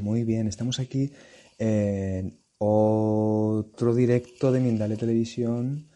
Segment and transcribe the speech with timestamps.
[0.00, 1.12] Muy bien, estamos aquí
[1.58, 5.88] en otro directo de Mindale Televisión,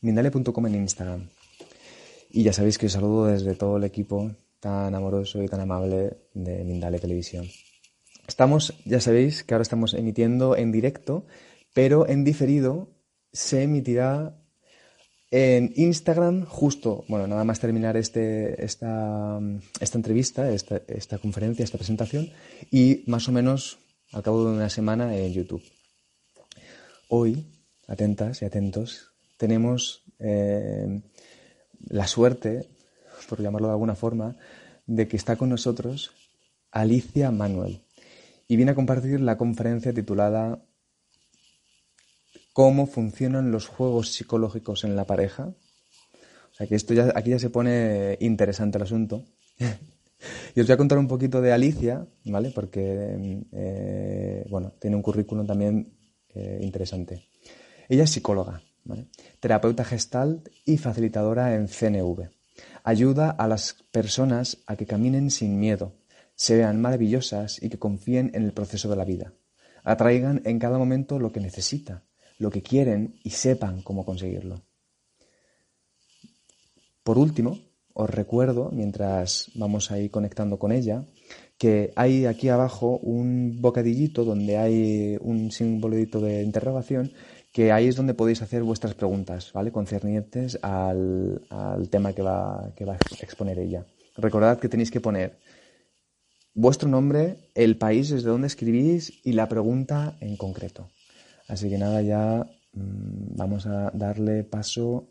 [0.00, 1.28] mindale.com en Instagram.
[2.30, 6.16] Y ya sabéis que os saludo desde todo el equipo tan amoroso y tan amable
[6.34, 7.46] de Mindale Televisión.
[8.26, 11.26] Estamos, ya sabéis que ahora estamos emitiendo en directo,
[11.74, 12.88] pero en diferido
[13.32, 14.36] se emitirá
[15.30, 19.38] en Instagram, justo, bueno, nada más terminar este, esta,
[19.80, 22.30] esta entrevista, esta, esta, conferencia, esta presentación,
[22.70, 23.78] y más o menos
[24.12, 25.62] al cabo de una semana en YouTube.
[27.08, 27.46] Hoy,
[27.86, 31.02] atentas y atentos, tenemos eh,
[31.88, 32.68] la suerte,
[33.28, 34.36] por llamarlo de alguna forma,
[34.86, 36.12] de que está con nosotros
[36.70, 37.82] Alicia Manuel
[38.48, 40.62] y viene a compartir la conferencia titulada
[42.58, 45.44] cómo funcionan los juegos psicológicos en la pareja.
[45.44, 49.22] O sea que esto ya, aquí ya se pone interesante el asunto.
[50.56, 52.50] y os voy a contar un poquito de Alicia, ¿vale?
[52.52, 55.92] Porque, eh, bueno, tiene un currículum también
[56.34, 57.28] eh, interesante.
[57.88, 58.60] Ella es psicóloga,
[59.38, 62.28] terapeuta gestal y facilitadora en CNV.
[62.82, 65.94] Ayuda a las personas a que caminen sin miedo,
[66.34, 69.32] se vean maravillosas y que confíen en el proceso de la vida.
[69.84, 72.07] Atraigan en cada momento lo que necesita
[72.38, 74.62] lo que quieren y sepan cómo conseguirlo.
[77.02, 77.58] Por último,
[77.94, 81.04] os recuerdo, mientras vamos a ir conectando con ella,
[81.58, 87.10] que hay aquí abajo un bocadillito donde hay un simbolito de interrogación,
[87.52, 89.72] que ahí es donde podéis hacer vuestras preguntas, ¿vale?
[89.72, 91.40] Concernientes al,
[91.90, 93.84] tema que va, que va a exponer ella.
[94.16, 95.38] Recordad que tenéis que poner
[96.54, 100.88] vuestro nombre, el país desde donde escribís y la pregunta en concreto.
[101.48, 105.08] Así que nada, ya mm, vamos a darle paso.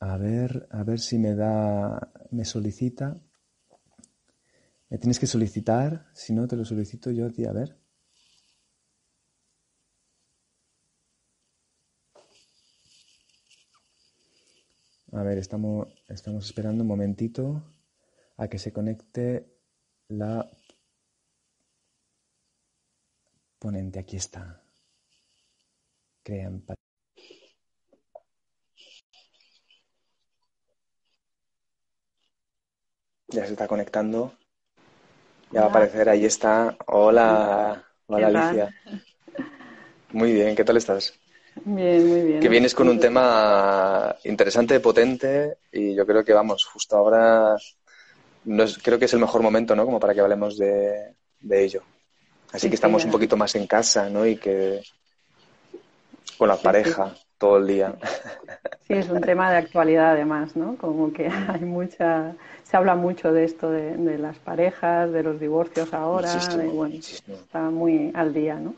[0.00, 3.16] A ver, a ver si me da, me solicita.
[4.90, 7.76] Me tienes que solicitar, si no te lo solicito yo a a ver.
[15.12, 17.64] A ver, estamos, estamos esperando un momentito
[18.36, 19.46] a que se conecte
[20.08, 20.48] la
[23.66, 24.62] ponente, aquí está.
[26.22, 26.76] Crea empatía.
[33.26, 34.34] Ya se está conectando.
[35.50, 36.76] Ya va a aparecer, ahí está.
[36.86, 38.72] Hola, hola Alicia.
[40.12, 41.18] Muy bien, ¿qué tal estás?
[41.64, 42.38] Bien, muy bien.
[42.38, 47.56] Que vienes con un tema interesante, potente y yo creo que vamos, justo ahora
[48.44, 49.84] no creo que es el mejor momento, ¿no?
[49.84, 51.16] Como para que hablemos de
[51.50, 51.82] ello.
[52.56, 54.26] Así que estamos un poquito más en casa, ¿no?
[54.26, 54.80] Y que
[56.38, 57.94] con la pareja todo el día.
[58.86, 60.76] Sí, es un tema de actualidad además, ¿no?
[60.76, 62.34] Como que hay mucha,
[62.64, 66.30] se habla mucho de esto de, las parejas, de los divorcios ahora,
[66.72, 68.74] bueno, está muy al día, ¿no?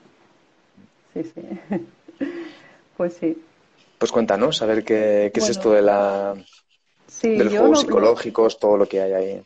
[1.14, 1.42] Sí, sí.
[2.96, 3.40] Pues sí.
[3.96, 6.34] Pues cuéntanos, a ver qué, es esto de la,
[7.22, 9.42] de los juegos psicológicos, todo lo que hay ahí.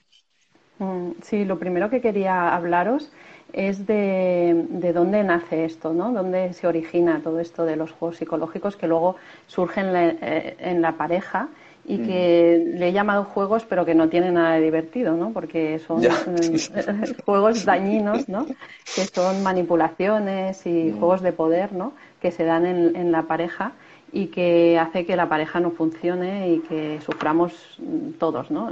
[0.79, 3.13] Mm, sí, lo primero que quería hablaros
[3.53, 6.13] es de, de, dónde nace esto, ¿no?
[6.13, 10.57] Dónde se origina todo esto de los juegos psicológicos que luego surgen en la, eh,
[10.59, 11.49] en la pareja
[11.85, 12.79] y que mm.
[12.79, 15.33] le he llamado juegos pero que no tienen nada de divertido, ¿no?
[15.33, 16.03] Porque son
[17.25, 18.47] juegos dañinos, ¿no?
[18.47, 20.99] Que son manipulaciones y mm.
[20.99, 21.93] juegos de poder, ¿no?
[22.21, 23.73] Que se dan en, en la pareja
[24.13, 27.79] y que hace que la pareja no funcione y que suframos
[28.19, 28.71] todos, ¿no?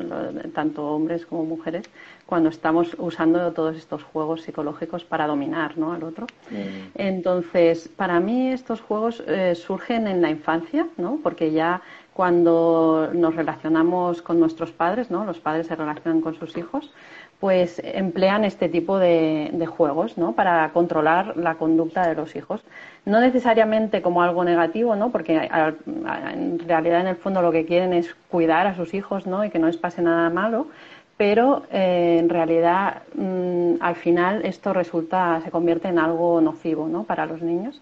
[0.55, 1.89] tanto hombres como mujeres,
[2.27, 5.95] cuando estamos usando todos estos juegos psicológicos para dominar ¿no?
[5.95, 6.27] al otro.
[6.51, 6.91] Mm.
[6.95, 11.19] Entonces, para mí estos juegos eh, surgen en la infancia, ¿no?
[11.23, 11.81] porque ya
[12.13, 15.25] cuando nos relacionamos con nuestros padres, ¿no?
[15.25, 16.93] los padres se relacionan con sus hijos,
[17.41, 20.33] pues emplean este tipo de, juegos ¿no?
[20.33, 22.63] para controlar la conducta de los hijos.
[23.07, 25.11] No necesariamente como algo negativo, ¿no?
[25.11, 29.43] porque en realidad en el fondo lo que quieren es cuidar a sus hijos ¿no?
[29.43, 30.67] y que no les pase nada malo,
[31.17, 37.05] pero eh, en realidad mm, al final esto resulta, se convierte en algo nocivo ¿no?
[37.05, 37.81] para los niños.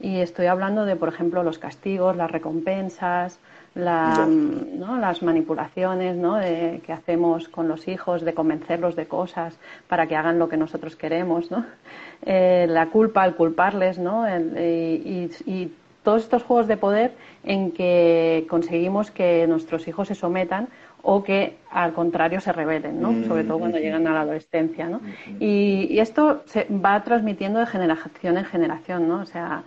[0.00, 3.38] Y estoy hablando de, por ejemplo, los castigos, las recompensas,
[3.76, 6.40] las manipulaciones ¿no?
[6.40, 10.96] que hacemos con los hijos, de convencerlos de cosas para que hagan lo que nosotros
[10.96, 11.64] queremos, ¿no?
[12.24, 14.24] Eh, la culpa, al culparles, ¿no?
[14.26, 15.70] y,
[16.02, 20.68] todos estos juegos de poder en que conseguimos que nuestros hijos se sometan
[21.08, 23.12] o que al contrario se rebelen, ¿no?
[23.12, 24.88] Mm, sobre todo cuando llegan a la adolescencia.
[24.88, 25.00] ¿no?
[25.38, 29.08] Y, y, esto se va transmitiendo de generación en generación.
[29.08, 29.20] ¿no?
[29.20, 29.62] O sea,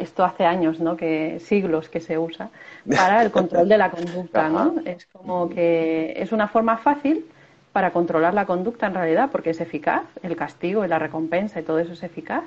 [0.00, 0.96] esto hace años, ¿no?
[0.96, 2.48] que siglos que se usa
[2.88, 4.48] para el control de la conducta.
[4.48, 4.76] ¿no?
[4.86, 7.26] Es como que es una forma fácil
[7.72, 11.64] para controlar la conducta en realidad, porque es eficaz, el castigo y la recompensa y
[11.64, 12.44] todo eso es eficaz,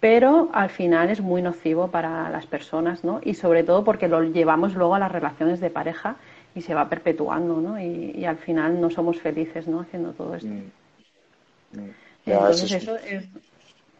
[0.00, 3.20] pero al final es muy nocivo para las personas, ¿no?
[3.22, 6.16] Y sobre todo porque lo llevamos luego a las relaciones de pareja
[6.54, 7.80] y se va perpetuando, ¿no?
[7.80, 9.80] Y, al final no somos felices, ¿no?
[9.80, 10.48] Haciendo todo esto.
[10.48, 11.80] Mm.
[11.80, 11.90] Mm.
[12.26, 13.24] Entonces eso es...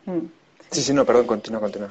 [0.06, 0.26] Mm,
[0.70, 0.82] sí.
[0.82, 1.90] sí, no, perdón, continúa, continúa.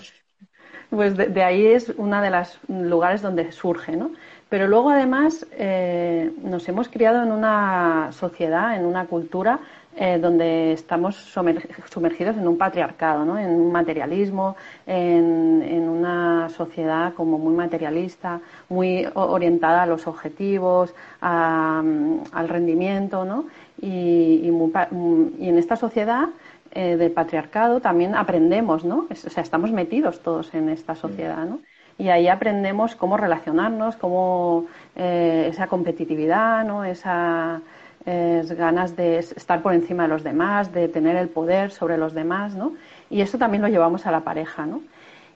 [0.89, 4.11] Pues de, ahí es uno de los lugares donde surge, ¿no?
[4.50, 9.59] Pero luego además eh, nos hemos criado en una sociedad, en una cultura
[10.01, 13.38] eh, donde estamos sumergidos en un patriarcado, ¿no?
[13.38, 14.56] en un materialismo,
[14.88, 23.48] en, una sociedad como muy materialista, muy orientada a los objetivos, al rendimiento, ¿no?
[23.81, 26.30] y, en esta sociedad
[26.72, 29.06] eh, del patriarcado también aprendemos, ¿no?
[29.12, 31.60] O sea, estamos metidos todos en esta sociedad, ¿no?
[31.98, 36.86] Y ahí aprendemos cómo relacionarnos, cómo eh, esa competitividad, ¿no?
[36.86, 37.62] Esa
[38.09, 42.13] es ganas de estar por encima de los demás, de tener el poder sobre los
[42.13, 42.73] demás, ¿no?
[43.09, 44.81] Y eso también lo llevamos a la pareja, ¿no?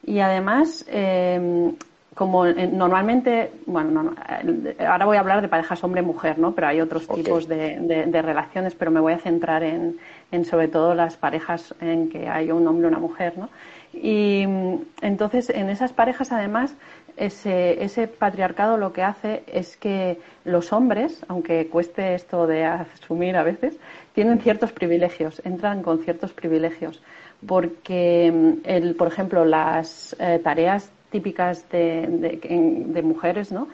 [0.05, 1.75] Y además, em,
[2.15, 4.13] como normalmente, bueno,
[4.79, 6.53] ahora voy a hablar de parejas hombre-mujer, ¿no?
[6.53, 9.97] Pero hay otros tipos de, relaciones, pero me voy a centrar en,
[10.31, 13.49] en, sobre todo las parejas en que hay un hombre y una mujer, ¿no?
[13.93, 14.43] Y
[15.01, 16.75] entonces, en esas parejas, además,
[17.15, 23.37] ese, ese patriarcado lo que hace es que los hombres, aunque cueste esto de asumir
[23.37, 23.77] a veces,
[24.13, 27.01] tienen ciertos privilegios, entran con ciertos privilegios,
[27.45, 33.69] porque, mm, el, por ejemplo, las eh, tareas típicas de, mujeres, ¿no?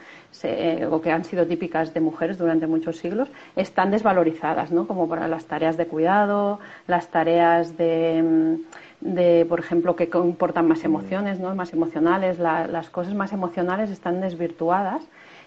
[0.90, 4.86] o que han sido típicas de mujeres durante muchos siglos, están desvalorizadas, ¿no?
[4.86, 10.68] Como para las tareas de cuidado, las tareas de mm, de, por ejemplo, que comportan
[10.68, 11.54] más emociones, ¿no?
[11.54, 15.02] más emocionales, las cosas más emocionales están desvirtuadas.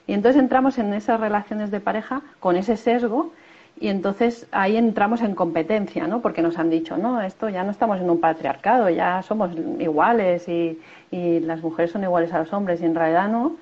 [0.07, 3.31] Y entonces entramos en esas relaciones de pareja con ese sesgo
[3.79, 6.21] y entonces ahí entramos en competencia, ¿no?
[6.21, 10.47] Porque nos han dicho, no, esto ya no estamos en un patriarcado, ya somos iguales
[10.47, 10.79] y,
[11.13, 13.55] y las mujeres son iguales a los hombres y en realidad no,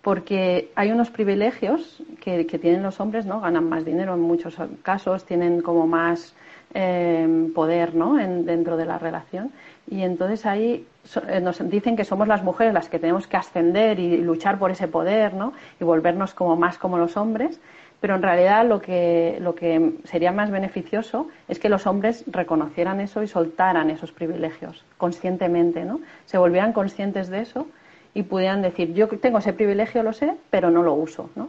[0.00, 3.40] porque hay unos privilegios que, que tienen los hombres, ¿no?
[3.40, 6.34] Ganan más dinero en muchos casos, tienen como más
[6.74, 8.18] eh, poder ¿no?
[8.18, 9.52] En, dentro de la relación.
[9.90, 10.86] Y entonces ahí
[11.28, 14.70] eh, nos dicen que somos las mujeres las que tenemos que ascender y luchar por
[14.70, 15.54] ese poder ¿no?
[15.80, 17.60] y volvernos como más como los hombres.
[18.00, 23.00] Pero en realidad lo que, lo que sería más beneficioso es que los hombres reconocieran
[23.00, 26.00] eso y soltaran esos privilegios conscientemente, ¿no?
[26.26, 27.66] Se volvieran conscientes de eso
[28.14, 31.48] y pudieran decir, yo tengo ese privilegio, lo sé, pero no lo uso, ¿no?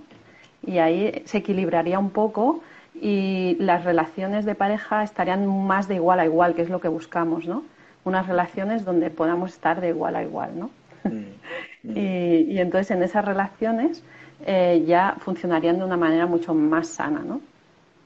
[0.66, 2.62] Y ahí se equilibraría un poco
[2.96, 6.88] y las relaciones de pareja estarían más de igual a igual, que es lo que
[6.88, 7.64] buscamos, ¿no?
[8.04, 10.70] Unas relaciones donde podamos estar de igual a igual, ¿no?
[11.04, 11.98] Mm, mm.
[11.98, 14.04] y, entonces en esas relaciones
[14.46, 17.42] eh, ya funcionarían de una manera mucho más sana, ¿no?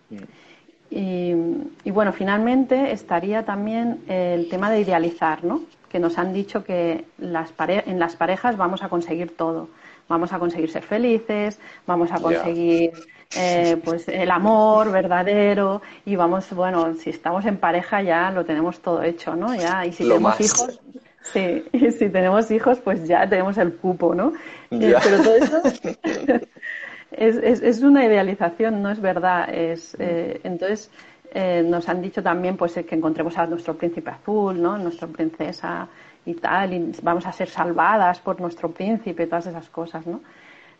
[0.10, 0.24] Mm.
[0.96, 5.64] Y, bueno, finalmente estaría también el tema de idealizar, ¿no?
[5.90, 9.70] Que nos han dicho que las en las parejas vamos a conseguir todo.
[10.08, 12.92] Vamos a conseguir ser felices, vamos a conseguir
[13.36, 18.80] eh, pues el amor verdadero y vamos, bueno, si estamos en pareja ya lo tenemos
[18.80, 19.56] todo hecho, ¿no?
[19.56, 20.80] Ya, y si tenemos hijos,
[21.24, 24.34] sí, y si tenemos hijos, pues ya tenemos el cupo, ¿no?
[24.72, 25.62] Eh, pero todo eso
[27.12, 29.54] es, es, es, una idealización, no es verdad.
[29.54, 30.92] Es, eh, entonces,
[31.66, 34.78] nos han dicho también pues que encontremos a nuestro príncipe azul, ¿no?
[34.78, 35.88] Nuestra princesa
[36.26, 40.22] y tal, y vamos a ser salvadas por nuestro príncipe todas esas cosas, ¿no?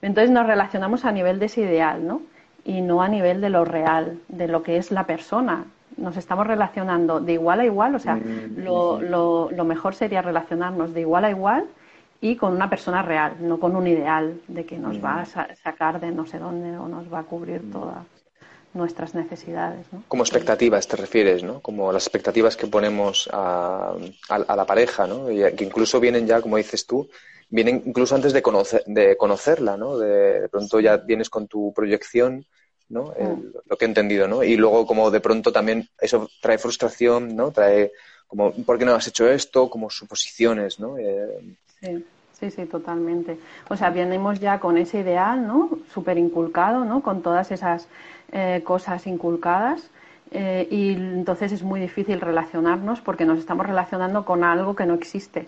[0.02, 2.22] Entonces nos relacionamos a nivel de ese ideal, ¿no?
[2.66, 5.66] y no a nivel de lo real, de lo que es la persona.
[5.98, 10.22] Nos estamos relacionando de igual a igual, o sea, mm, lo, lo, lo mejor sería
[10.22, 11.66] relacionarnos de igual a igual
[12.22, 15.56] y con una persona real, no con un ideal de que nos va a mm.
[15.62, 17.72] sacar de no sé dónde o nos va a cubrir mm.
[17.72, 18.06] todas
[18.74, 19.86] nuestras necesidades.
[19.92, 20.04] ¿no?
[20.08, 21.60] Como expectativas te refieres, ¿no?
[21.60, 23.94] Como las expectativas que ponemos a,
[24.30, 25.30] a, la pareja, ¿no?
[25.32, 27.08] Y que incluso vienen ya, como dices tú,
[27.50, 29.98] vienen incluso antes de, conocer, de conocerla, ¿no?
[29.98, 32.46] De, pronto ya vienes con tu proyección,
[32.90, 33.14] ¿no?
[33.66, 34.44] lo que he entendido, ¿no?
[34.44, 37.52] Y luego como de pronto también eso trae frustración, ¿no?
[37.52, 37.92] Trae
[38.28, 39.70] como, ¿por qué no has hecho esto?
[39.70, 40.98] Como suposiciones, ¿no?
[40.98, 42.06] Eh, sí.
[42.40, 43.38] Sí, sí, totalmente.
[43.70, 45.70] O sea, venimos ya con ese ideal, ¿no?
[45.94, 47.02] Súper inculcado, ¿no?
[47.02, 47.88] Con todas esas
[48.34, 49.90] eh, cosas inculcadas.
[50.32, 54.96] Eh, y entonces es muy difícil relacionarnos porque nos estamos relacionando con algo que no
[54.96, 55.48] existe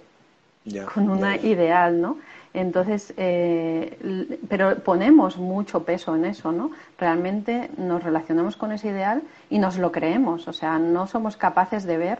[0.93, 2.17] con una ideal, ¿no?
[2.55, 6.71] Entonces, eh, pero ponemos mucho peso en eso, ¿no?
[6.97, 11.83] Realmente nos relacionamos con ese ideal y nos lo creemos, o sea, no somos capaces
[11.83, 12.19] de ver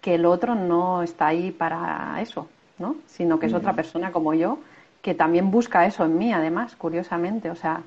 [0.00, 2.96] que el otro no está ahí para eso, ¿no?
[3.06, 4.58] Sino que es otra persona como yo
[5.02, 7.48] que también busca eso en mí, además, curiosamente.
[7.48, 7.82] O sea,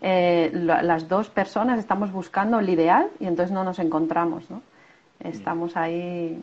[0.00, 4.62] eh, las dos personas estamos buscando el ideal y entonces no nos encontramos, ¿no?
[5.20, 6.42] Estamos ahí,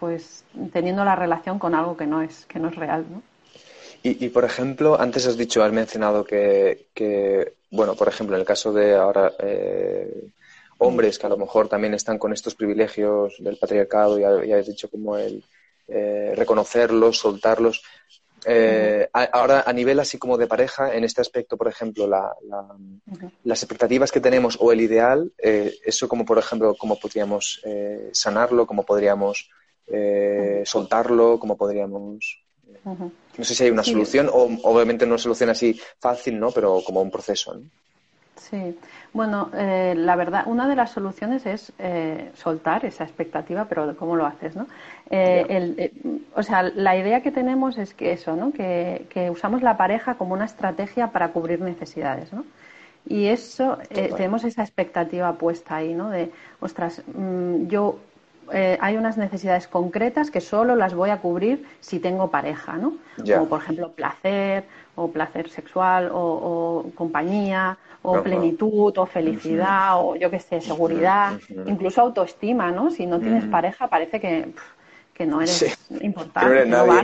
[0.00, 3.20] pues, teniendo la relación con algo que no es, que no es real, ¿no?
[4.02, 8.46] Y, por ejemplo, antes has dicho, has mencionado que, que bueno, por ejemplo, en el
[8.46, 10.28] caso de ahora eh,
[10.78, 14.66] hombres que a lo mejor también están con estos privilegios del patriarcado, ya, ya has
[14.66, 15.44] dicho como el
[15.88, 17.82] eh, reconocerlos, soltarlos.
[18.44, 24.12] Eh, ahora, a nivel así como de pareja, en este aspecto, por ejemplo, las expectativas
[24.12, 28.84] que tenemos o el ideal, eh, eso como, por ejemplo, cómo podríamos eh, sanarlo, cómo
[28.84, 29.50] podríamos
[30.64, 32.44] soltarlo, cómo podríamos...
[32.84, 36.50] No sé si hay una solución, o obviamente no una solución así fácil, ¿no?
[36.50, 37.62] Pero como un proceso, ¿no?
[38.38, 38.78] Sí,
[39.12, 44.16] bueno, eh, la verdad, una de las soluciones es eh, soltar esa expectativa, pero ¿cómo
[44.16, 44.66] lo haces, no?
[45.10, 45.90] Eh,
[46.34, 48.52] o sea, la idea que tenemos es que eso, ¿no?
[48.52, 52.44] Que, usamos la pareja como una estrategia para cubrir necesidades, ¿no?
[53.06, 56.10] Y eso, tenemos esa expectativa puesta ahí, ¿no?
[56.10, 56.30] De,
[56.60, 57.98] ostras, mm, yo
[58.52, 62.94] hay unas necesidades concretas que solo las voy a cubrir si tengo pareja, ¿no?
[63.16, 64.64] Como por ejemplo placer
[64.94, 72.00] o placer sexual o compañía o plenitud, o felicidad, o yo qué sé, seguridad, incluso
[72.00, 72.90] autoestima, ¿no?
[72.90, 74.54] Si no tienes pareja parece que,
[75.14, 76.64] que no eres importante.
[76.64, 77.02] no, nadie,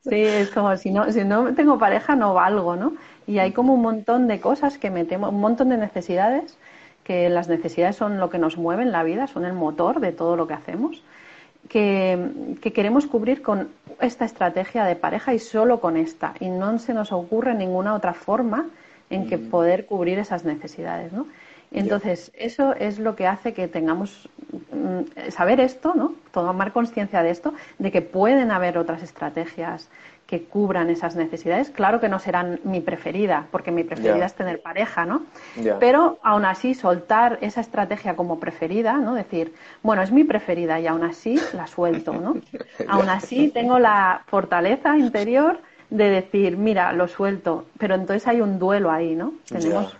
[0.00, 2.94] Sí, es como si no, si no tengo pareja no valgo, ¿no?
[3.26, 6.58] Y hay como un montón de cosas que metemos, un montón de necesidades,
[7.04, 10.12] que las necesidades son lo que nos mueve en la vida, son el motor de
[10.12, 11.02] todo lo que hacemos,
[11.68, 16.34] que, que queremos cubrir con esta estrategia de pareja y solo con esta.
[16.40, 18.66] Y no se nos ocurre ninguna otra forma
[19.10, 19.50] en que mm.
[19.50, 21.26] poder cubrir esas necesidades, ¿no?
[21.74, 24.28] Entonces, eso es lo que hace que tengamos
[24.72, 26.14] mm, saber esto, ¿no?
[26.30, 29.88] Tomar conciencia de esto, de que pueden haber otras estrategias
[30.32, 31.68] que cubran esas necesidades.
[31.68, 35.26] Claro que no serán mi preferida, porque mi preferida es tener pareja, ¿no?
[35.78, 39.12] Pero aún así soltar esa estrategia como preferida, ¿no?
[39.14, 42.36] Decir, bueno, es mi preferida y aún así la suelto, ¿no?
[42.88, 45.60] aún así tengo la fortaleza interior
[45.90, 49.34] de decir, mira, lo suelto, pero entonces hay un duelo ahí, ¿no?
[49.46, 49.94] Tenemos,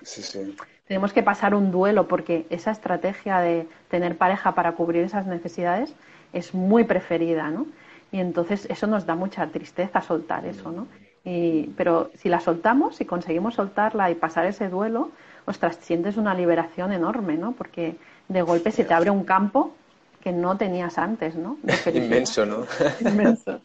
[0.89, 5.95] tenemos que pasar un duelo porque esa estrategia de tener pareja para cubrir esas necesidades
[6.33, 7.67] es muy preferida, ¿no?
[8.13, 10.87] Y entonces eso nos da mucha tristeza soltar eso, ¿no?
[11.25, 15.11] Y, pero si la soltamos, si conseguimos soltarla y pasar ese duelo,
[15.47, 17.53] ostras, sientes una liberación enorme, ¿no?
[17.53, 17.97] Porque
[18.29, 19.75] de golpe se te abre un campo
[20.23, 21.59] que no tenías antes, ¿no?
[21.95, 22.67] Inmenso, ¿no?
[23.01, 23.61] Inmenso.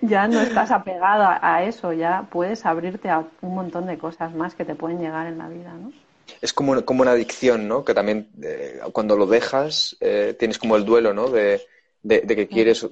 [0.00, 4.54] ya no estás apegado a eso, ya puedes abrirte a un montón de cosas más
[4.54, 5.92] que te pueden llegar en la vida, ¿no?
[6.40, 7.84] Es como, como una adicción, ¿no?
[7.84, 11.28] Que también eh, cuando lo dejas eh, tienes como el duelo, ¿no?
[11.28, 11.62] De,
[12.02, 12.86] de, que quieres...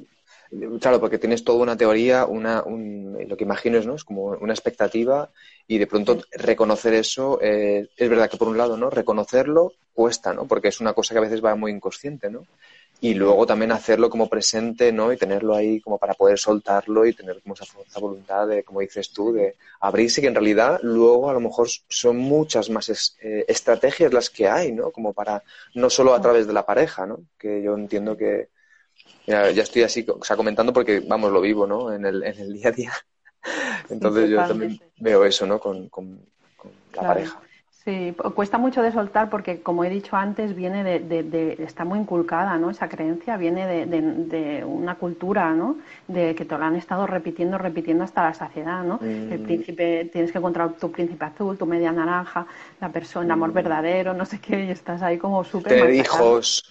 [0.80, 3.94] Claro, porque tienes toda una teoría, una, lo que imagino es, ¿no?
[3.94, 5.30] Es como una expectativa
[5.66, 8.90] y de pronto reconocer eso, eh, es verdad que por un lado, ¿no?
[8.90, 10.46] Reconocerlo cuesta, ¿no?
[10.46, 12.46] Porque es una cosa que a veces va muy inconsciente, ¿no?
[13.00, 15.12] y luego también hacerlo como presente, ¿no?
[15.12, 17.66] Y tenerlo ahí como para poder soltarlo y tener como esa,
[18.00, 22.16] voluntad de, como dices tú, de abrirse, que en realidad luego a lo mejor son
[22.16, 24.90] muchas más eh, estrategias las que hay, ¿no?
[24.90, 25.42] Como para,
[25.74, 27.20] no solo a través de la pareja, ¿no?
[27.38, 28.48] Que yo entiendo que,
[29.26, 31.92] ya, estoy así, o sea, comentando porque, vamos, lo vivo, ¿no?
[31.92, 32.92] En el, en el día a día.
[33.90, 35.58] Entonces yo también veo eso, ¿no?
[35.58, 36.20] Con, con,
[36.94, 37.40] la pareja.
[37.86, 42.58] Sí, cuesta mucho de soltar porque, como he dicho antes, viene de, está muy inculcada,
[42.58, 42.68] ¿no?
[42.68, 45.76] Esa creencia viene de, una cultura, ¿no?
[46.08, 48.98] De que te lo han estado repitiendo, repitiendo hasta la saciedad, ¿no?
[49.00, 49.32] Mm.
[49.32, 52.48] El príncipe, tienes que encontrar tu príncipe azul, tu media naranja,
[52.80, 53.54] la persona, el amor mm.
[53.54, 55.74] verdadero, no sé qué, y estás ahí como súper.
[55.74, 56.64] Tener hijos.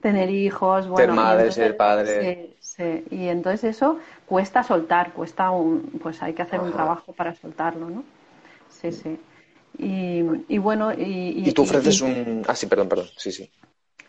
[0.00, 1.14] Tener hijos, bueno.
[1.14, 2.56] Ser madre, ser padre.
[2.60, 7.12] Sí, sí, y entonces eso cuesta soltar, cuesta un, pues hay que hacer un trabajo
[7.12, 8.04] para soltarlo, ¿no?
[8.68, 9.18] Sí, sí.
[9.78, 12.42] Y, bueno, y, y, tú ofreces un...
[12.48, 13.50] Ah, sí, perdón, perdón, sí, sí.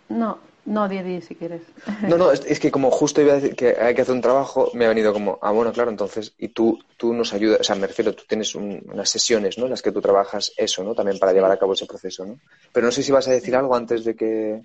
[0.09, 1.61] No, no, di, si quieres.
[2.01, 4.69] No, no, es, que como justo iba a decir que hay que hacer un trabajo,
[4.73, 7.75] me ha venido como, ah, bueno, claro, entonces, y tú, tú nos ayudas, o sea,
[7.75, 9.65] me refiero, tú tienes unas sesiones, ¿no?
[9.65, 10.93] En las que tú trabajas eso, ¿no?
[10.93, 12.39] También para llevar a cabo ese proceso, ¿no?
[12.71, 14.61] Pero no sé si vas a decir algo antes de que...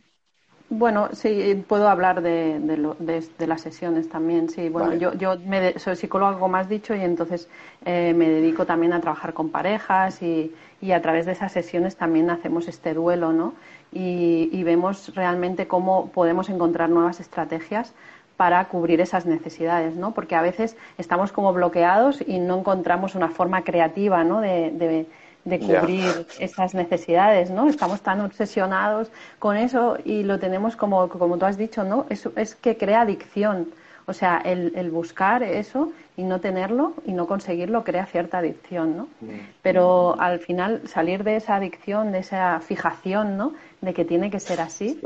[0.75, 4.49] Bueno, sí, puedo hablar de, de, las sesiones también.
[4.49, 7.47] Sí, bueno, yo, yo me soy psicólogo, como has dicho, y entonces
[7.85, 10.50] eh, me dedico también a trabajar con parejas y,
[10.81, 13.52] y, a través de esas sesiones también hacemos este duelo, ¿no?
[13.93, 17.93] Y, y, vemos realmente cómo podemos encontrar nuevas estrategias
[18.38, 20.14] para cubrir esas necesidades, ¿no?
[20.14, 24.41] Porque a veces estamos como bloqueados y no encontramos una forma creativa, ¿no?
[24.41, 25.07] de, de
[25.44, 27.68] cubrir esas necesidades, ¿no?
[27.68, 32.06] Estamos tan obsesionados con eso y lo tenemos como, como tú has dicho, ¿no?
[32.08, 33.72] Es, es que crea adicción.
[34.06, 39.04] O sea, el, buscar eso y no tenerlo y no conseguirlo crea cierta adicción, ¿no?
[39.21, 39.38] Mm.
[39.62, 43.52] Pero al final salir de esa adicción, de esa fijación, ¿no?
[43.80, 45.00] De que tiene que ser así,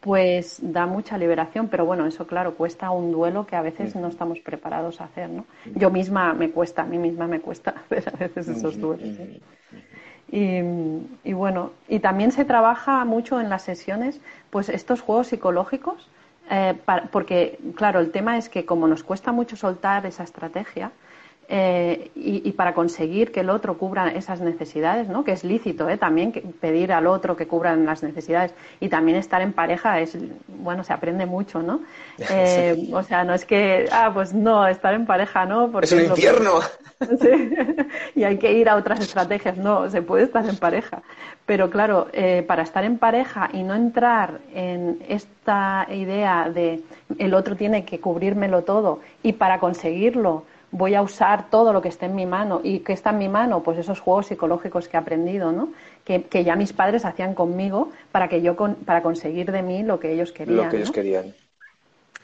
[0.00, 1.68] pues da mucha liberación.
[1.68, 5.28] Pero bueno, eso claro, cuesta un duelo que a veces no estamos preparados a hacer,
[5.28, 5.44] ¿no?
[5.74, 9.18] Yo misma me cuesta, a mí misma me cuesta hacer a veces esos duelos.
[9.18, 9.40] ¿eh?
[10.32, 14.18] Y, bueno, y también se trabaja mucho en las sesiones,
[14.48, 16.08] pues estos juegos psicológicos,
[16.52, 16.74] eh,
[17.10, 20.92] porque claro, el tema es que como nos cuesta mucho soltar esa estrategia,
[21.48, 25.24] eh, y, para conseguir que el otro cubra esas necesidades, ¿no?
[25.24, 25.98] que es lícito ¿eh?
[25.98, 30.82] también pedir al otro que cubran las necesidades y también estar en pareja es, bueno,
[30.84, 31.80] se aprende mucho, ¿no?
[32.34, 35.70] Eh, o sea, no es que, ah, pues no, estar en pareja no.
[35.70, 36.60] Porque es un infierno.
[38.14, 41.02] y hay que ir a otras estrategias, no, se puede estar en pareja.
[41.44, 42.06] Pero claro,
[42.46, 46.80] para estar en pareja y no entrar en esta idea de
[47.18, 51.88] el otro tiene que cubrírmelo todo y para conseguirlo voy a usar todo lo que
[51.88, 52.60] esté en mi mano.
[52.64, 53.62] ¿Y qué está en mi mano?
[53.62, 55.68] Pues esos juegos psicológicos que he aprendido, ¿no?
[56.04, 60.12] Que, ya mis padres hacían conmigo para que yo para conseguir de mí lo que
[60.12, 60.56] ellos querían.
[60.56, 61.34] Lo que ellos querían.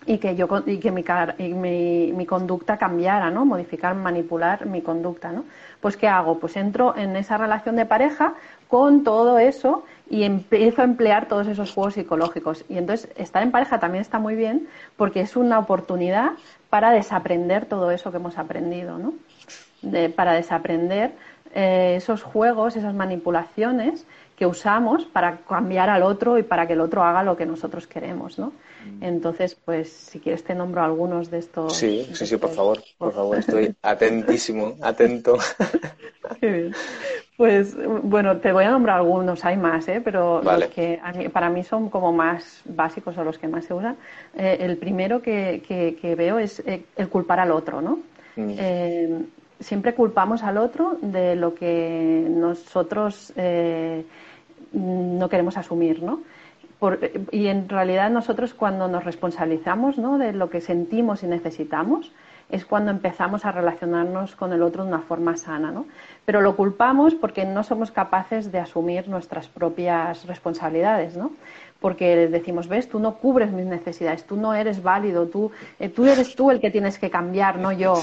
[0.06, 1.04] Y que yo y que mi,
[1.38, 3.44] mi, mi, conducta cambiara, ¿no?
[3.44, 5.44] Modificar, manipular mi conducta, ¿no?
[5.80, 6.38] Pues qué hago?
[6.38, 8.34] Pues entro en esa relación de pareja
[8.68, 12.64] con todo eso y empiezo a emplear todos esos juegos psicológicos.
[12.68, 16.32] Y entonces estar en pareja también está muy bien porque es una oportunidad
[16.70, 19.14] para desaprender todo eso que hemos aprendido, ¿no?
[20.16, 21.12] para desaprender
[21.54, 24.06] eh, esos juegos, esas manipulaciones
[24.38, 27.88] que usamos para cambiar al otro y para que el otro haga lo que nosotros
[27.88, 28.52] queremos, ¿no?
[28.86, 29.02] Mm.
[29.02, 31.76] Entonces, pues, si quieres te nombro algunos de estos.
[31.76, 35.38] Sí, sí, sí, por favor, por favor, estoy atentísimo, atento.
[36.40, 36.74] Qué bien.
[37.36, 40.00] Pues bueno, te voy a nombrar algunos, hay más, ¿eh?
[40.04, 41.00] pero los que
[41.32, 43.96] para mí son como más básicos o los que más se usan.
[44.36, 45.62] Eh, el primero que,
[46.00, 48.00] que, veo es eh, el culpar al otro, ¿no?
[48.36, 48.54] Mm.
[48.56, 49.22] Eh,
[49.60, 53.32] siempre culpamos al otro de lo que nosotros
[54.72, 56.20] no queremos asumir, ¿no?
[57.32, 60.16] y en realidad nosotros cuando nos responsabilizamos ¿no?
[60.16, 62.12] de lo que sentimos y necesitamos,
[62.50, 65.86] es cuando empezamos a relacionarnos con el otro de una forma sana, ¿no?
[66.24, 71.32] Pero lo culpamos porque no somos capaces de asumir nuestras propias responsabilidades, ¿no?
[71.78, 76.06] Porque decimos, ves, tú no cubres mis necesidades, tú no eres válido, tú, eh, tú
[76.06, 78.00] eres tú el que tienes que cambiar, no yo.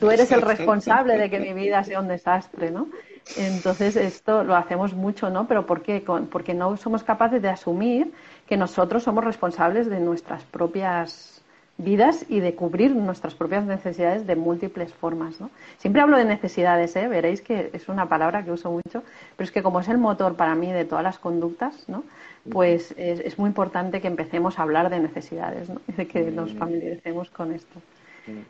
[0.00, 2.88] Tú eres el responsable de que mi vida sea un desastre, ¿no?
[3.36, 5.46] Entonces esto lo hacemos mucho, ¿no?
[5.46, 6.04] Pero ¿por qué?
[6.30, 8.12] Porque no somos capaces de asumir
[8.46, 11.42] que nosotros somos responsables de nuestras propias
[11.78, 15.40] vidas y de cubrir nuestras propias necesidades de múltiples formas.
[15.40, 15.50] ¿no?
[15.78, 17.08] Siempre hablo de necesidades, ¿eh?
[17.08, 19.02] veréis que es una palabra que uso mucho,
[19.36, 22.04] pero es que como es el motor para mí de todas las conductas, ¿no?
[22.50, 25.80] pues es, muy importante que empecemos a hablar de necesidades ¿no?
[25.88, 27.80] y de que nos familiaricemos con esto.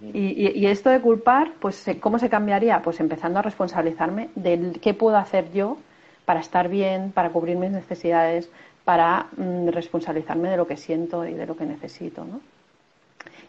[0.03, 2.83] Y, esto de culpar, pues ¿cómo se cambiaría?
[2.83, 5.79] Pues empezando a responsabilizarme de qué puedo hacer yo
[6.25, 8.51] para estar bien, para cubrir mis necesidades,
[8.85, 12.41] para mm, responsabilizarme de lo que siento y de lo que necesito, ¿no?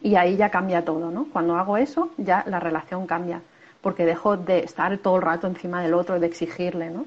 [0.01, 1.27] Y ahí ya cambia todo, ¿no?
[1.31, 3.41] Cuando hago eso, ya la relación cambia,
[3.81, 7.05] porque dejo de estar todo el rato encima del otro y de exigirle, ¿no?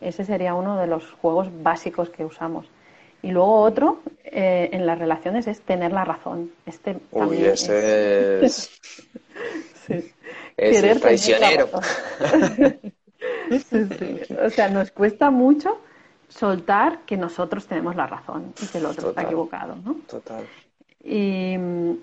[0.00, 2.68] Ese sería uno de los juegos básicos que usamos.
[3.26, 6.52] Y luego otro eh, en las relaciones es tener la razón.
[6.64, 8.70] Este Uy, ese es...
[9.86, 10.12] sí.
[10.56, 11.68] es traicionero.
[13.50, 13.58] sí,
[13.98, 14.20] sí.
[14.40, 15.80] O sea, nos cuesta mucho
[16.28, 19.96] soltar que nosotros tenemos la razón y que el otro está equivocado, ¿no?
[20.08, 20.44] Total.
[21.02, 21.56] Y,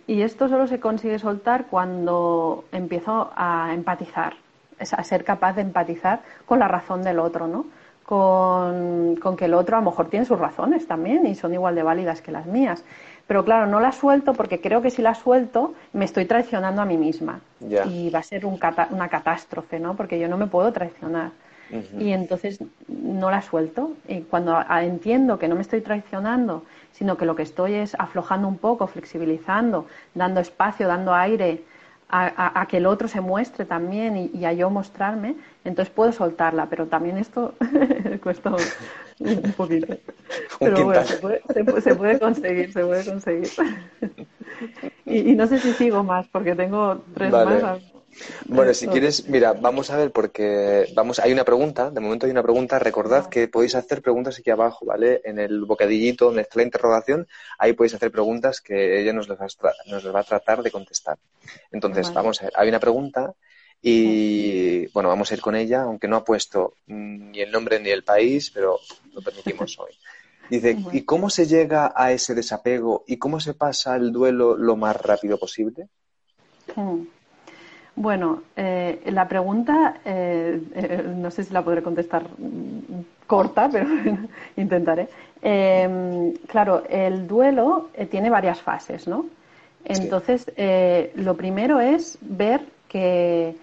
[0.08, 4.36] esto solo se consigue soltar cuando empiezo a empatizar,
[4.78, 7.66] a ser capaz de empatizar con la razón del otro, ¿no?
[8.06, 11.84] Con, que el otro a lo mejor tiene sus razones también y son igual de
[11.84, 12.84] válidas que las mías.
[13.28, 16.86] Pero claro, no las suelto porque creo que si las suelto me estoy traicionando a
[16.86, 17.40] mí misma.
[17.90, 19.96] Y va a ser una catástrofe, ¿no?
[19.96, 21.32] Porque yo no me puedo traicionar.
[21.98, 23.94] Y entonces no la suelto.
[24.08, 26.64] Y cuando entiendo que no me estoy traicionando
[26.94, 31.64] sino que lo que estoy es aflojando un poco, flexibilizando, dando espacio, dando aire
[32.16, 36.86] a, que el otro se muestre también y, a yo mostrarme, entonces puedo soltarla, pero
[36.86, 37.56] también esto
[38.24, 38.52] cuesta
[39.20, 39.98] un poquito.
[40.60, 41.40] Pero bueno, se puede,
[42.20, 43.50] conseguir, se puede conseguir.
[45.06, 47.93] y, no sé si sigo más, porque tengo tres más.
[48.46, 52.32] Bueno, si quieres, mira, vamos a ver porque vamos, hay una pregunta, de momento hay
[52.32, 55.22] una pregunta, recordad que podéis hacer preguntas aquí abajo, ¿vale?
[55.24, 59.40] En el bocadillito donde está la interrogación, ahí podéis hacer preguntas que ella nos les
[59.40, 61.18] va a, nos va a tratar de contestar.
[61.72, 63.34] Entonces, vamos a ver, hay una pregunta
[63.82, 67.90] y bueno, vamos a ir con ella, aunque no ha puesto ni el nombre ni
[67.90, 68.80] el país, pero
[69.14, 69.92] lo permitimos hoy.
[70.50, 74.76] Dice, ¿y cómo se llega a ese desapego y cómo se pasa el duelo lo
[74.76, 75.88] más rápido posible?
[76.76, 77.04] Hmm.
[77.96, 82.26] Bueno, eh, la pregunta, eh, eh, no sé si la podré contestar
[83.28, 83.88] corta, pero
[84.56, 85.10] intentaré.
[86.48, 89.26] claro, el duelo tiene varias fases, ¿no?
[89.86, 90.52] Entonces,
[91.16, 93.56] lo primero es ver que,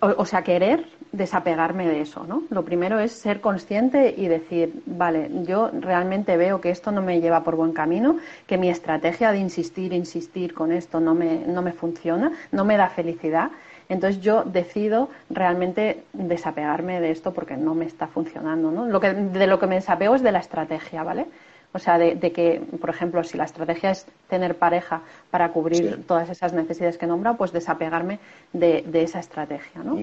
[0.00, 2.42] o sea, querer desapegarme de eso, ¿no?
[2.50, 7.20] Lo primero es ser consciente y decir, vale, yo realmente veo que esto no me
[7.20, 11.62] lleva por buen camino, que mi estrategia de insistir, insistir con esto no me, no
[11.62, 13.50] me funciona, no me da felicidad.
[13.88, 19.00] Entonces yo decido realmente desapegarme de esto porque no me está funcionando, ¿no?
[19.00, 21.26] Que, de lo que me desapego es de la estrategia, ¿vale?
[21.72, 26.30] O sea, de, que, por ejemplo, si la estrategia es tener pareja para cubrir todas
[26.30, 28.20] esas necesidades que he nombrado, pues desapegarme
[28.54, 29.98] de, esa estrategia, ¿no?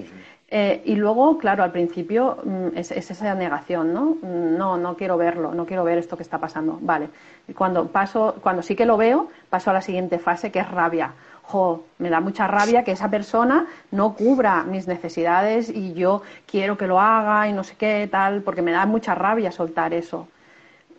[0.48, 4.16] Eh, y luego, claro, al principio mm, es, esa negación, ¿no?
[4.22, 6.78] Mm, no, no quiero verlo, no quiero ver esto que está pasando.
[6.80, 7.08] Vale.
[7.48, 10.70] Y cuando paso, cuando sí que lo veo, paso a la siguiente fase que es
[10.70, 11.14] rabia.
[11.42, 16.76] Jo, me da mucha rabia que esa persona no cubra mis necesidades y yo quiero
[16.76, 20.28] que lo haga y no sé qué, tal, porque me da mucha rabia soltar eso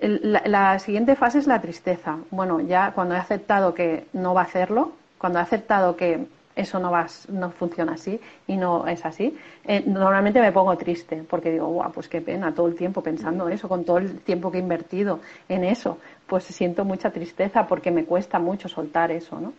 [0.02, 2.18] la, siguiente fase es la tristeza.
[2.32, 6.80] Bueno, ya cuando he aceptado que no va a hacerlo, cuando he aceptado que eso
[6.80, 11.52] no, va, no funciona así y no es así, eh, normalmente me pongo triste porque
[11.52, 14.58] digo, guau, pues qué pena, todo el tiempo pensando eso, con todo el tiempo que
[14.58, 19.54] he invertido en eso, pues siento mucha tristeza porque me cuesta mucho soltar eso, ¿no?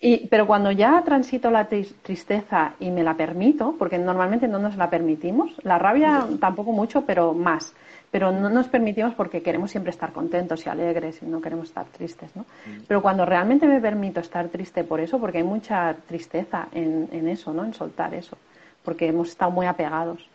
[0.00, 4.76] y, pero cuando ya transito la tristeza y me la permito, porque normalmente no nos
[4.76, 7.74] la permitimos, la rabia tampoco mucho, pero más
[8.12, 11.86] pero no nos permitimos porque queremos siempre estar contentos y alegres y no queremos estar
[11.86, 12.42] tristes, ¿no?
[12.42, 12.82] Mm.
[12.86, 17.26] Pero cuando realmente me permito estar triste por eso, porque hay mucha tristeza en, en
[17.26, 17.64] eso, ¿no?
[17.64, 18.36] En soltar eso,
[18.84, 20.28] porque hemos estado muy apegados,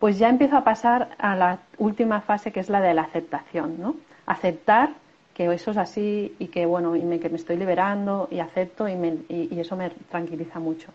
[0.00, 3.80] pues ya empiezo a pasar a la última fase que es la de la aceptación,
[3.80, 3.94] ¿no?
[4.26, 4.90] Aceptar
[5.34, 8.88] que eso es así y que bueno y me, que me estoy liberando y acepto
[8.88, 10.88] y, me, y, eso me tranquiliza mucho.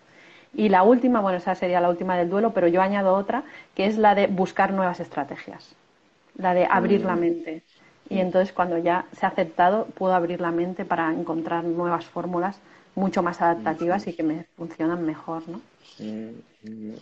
[0.54, 3.44] Y la última, bueno, esa sería la última del duelo, pero yo añado otra,
[3.76, 5.76] que es la de buscar nuevas estrategias
[6.38, 7.20] la de abrir la mm.
[7.20, 7.64] mente.
[8.10, 12.60] Y entonces cuando ya se ha aceptado, puedo abrir la mente para encontrar nuevas fórmulas
[12.96, 15.62] mucho más adaptativas y que me funcionan mejor, ¿no?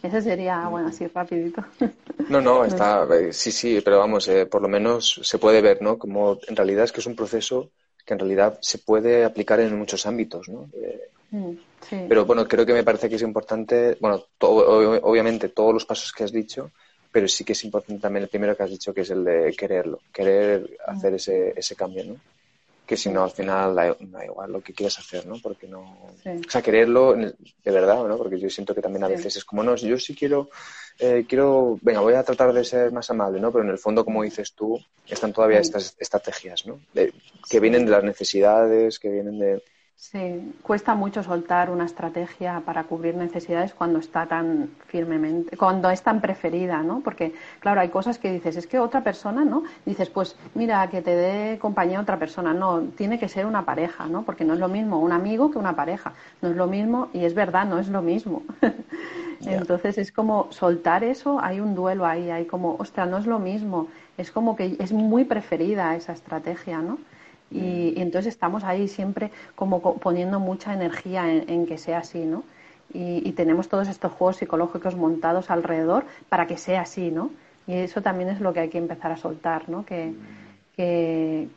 [0.04, 1.64] Ese sería, bueno, así rapidito.
[2.28, 5.84] No, no, está, eh, sí, sí, pero vamos, eh, por lo menos se puede ver,
[5.84, 6.00] ¿no?
[6.00, 7.70] Como en realidad es que es un proceso
[8.04, 10.68] que en realidad se puede aplicar en muchos ámbitos, ¿no?
[10.74, 11.52] Eh, mm,
[11.82, 12.06] sí.
[12.10, 16.24] Pero bueno, creo que me parece que es importante, bueno, obviamente todos los pasos que
[16.24, 16.72] has dicho,
[17.12, 19.56] pero sí que es importante también el primero que has dicho, que es el de
[19.56, 22.16] quererlo, querer hacer ese, ese cambio, ¿no?
[22.86, 23.96] Que si no, al final da,
[24.26, 25.36] igual lo que quieras hacer, ¿no?
[25.42, 25.82] Porque no...
[25.82, 27.36] O sea, quererlo de
[27.72, 28.18] verdad, ¿no?
[28.18, 30.50] Porque yo siento que también a veces es como, no, yo sí quiero,
[31.00, 33.52] eh, quiero, venga, voy a tratar de ser más amable, ¿no?
[33.52, 36.80] Pero en el fondo, como dices tú, están todavía estas estrategias, ¿no?
[36.94, 39.64] que vienen de las necesidades, que vienen de
[39.98, 46.02] Sí, cuesta mucho soltar una estrategia para cubrir necesidades cuando está tan firmemente, cuando es
[46.04, 47.00] tan preferida, ¿no?
[47.02, 49.64] Porque, claro, hay cosas que dices, es que otra persona, ¿no?
[49.86, 52.54] Dices, pues mira, que te dé compañía otra persona.
[52.54, 54.24] No, tiene que ser una pareja, ¿no?
[54.24, 56.14] Porque no es lo mismo un amigo que una pareja.
[56.42, 58.44] No es lo mismo, y es verdad, no es lo mismo.
[59.46, 63.40] Entonces es como soltar eso, hay un duelo ahí, hay como, ostras, no es lo
[63.40, 63.88] mismo.
[64.18, 67.00] Es como que es muy preferida esa estrategia, ¿no?
[67.52, 72.44] Y, entonces estamos ahí siempre como poniendo mucha energía en, que sea así, ¿no?
[72.94, 77.32] Y, tenemos todos estos juegos psicológicos montados alrededor para que sea así, ¿no?
[77.68, 79.86] Y eso también es lo que hay que empezar a soltar, ¿no?
[79.86, 80.14] Que,
[80.76, 81.48] que,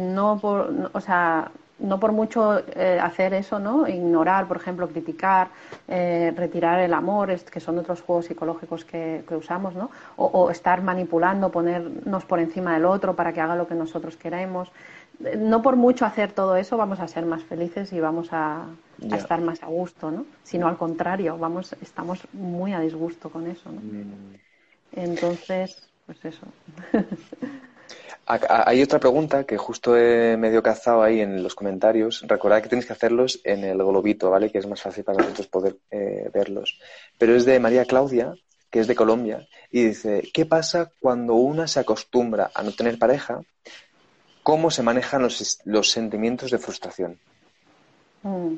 [0.00, 3.86] no por, o sea, no por mucho eh, hacer eso, ¿no?
[3.86, 5.48] Ignorar, por ejemplo, criticar,
[5.86, 9.90] eh, retirar el amor, que son otros juegos psicológicos que, usamos, ¿no?
[10.16, 14.70] O, estar manipulando, ponernos por encima del otro para que haga lo que nosotros queremos
[15.36, 18.66] no por mucho hacer todo eso vamos a ser más felices y vamos a,
[19.12, 20.26] estar más a gusto, ¿no?
[20.42, 23.80] Sino al contrario, vamos, estamos muy a disgusto con eso, ¿no?
[23.80, 24.34] Mm.
[24.92, 26.46] Entonces, pues eso.
[28.26, 32.22] Hay otra pregunta que justo he medio cazado ahí en los comentarios.
[32.28, 34.52] Recordad que tenéis que hacerlos en el globito, ¿vale?
[34.52, 36.78] Que es más fácil para nosotros poder eh, verlos.
[37.16, 38.34] Pero es de María Claudia,
[38.70, 42.98] que es de Colombia, y dice, ¿qué pasa cuando una se acostumbra a no tener
[42.98, 43.40] pareja,
[44.48, 47.18] cómo se manejan los, los sentimientos de frustración.
[48.22, 48.54] Mm.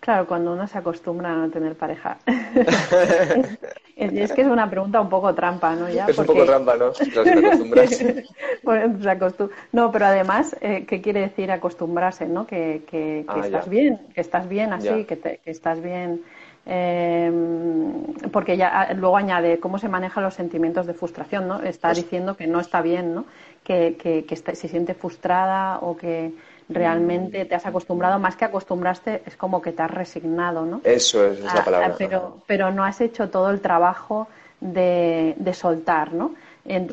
[0.00, 2.16] Claro, cuando uno se acostumbra a no tener pareja.
[3.96, 5.86] es, que es una pregunta un poco trampa, ¿no?
[5.86, 6.92] es un poco trampa, ¿no?
[9.72, 12.46] no, pero además, eh, ¿qué quiere decir acostumbrarse, no?
[12.46, 16.22] Que, que, ah, estás bien, que estás bien así, que, que, estás bien
[16.66, 21.62] Em, porque ya ah, luego añade cómo se manejan los sentimientos de frustración, ¿no?
[21.62, 23.24] Está pues diciendo que no está bien, ¿no?
[23.70, 26.32] Que, que, se siente frustrada o que
[26.68, 30.80] realmente te has acostumbrado, más que acostumbraste, es como que te has resignado, ¿no?
[30.82, 31.94] Eso es, la palabra.
[31.96, 34.26] pero, pero no has hecho todo el trabajo
[34.60, 36.34] de, de soltar, ¿no?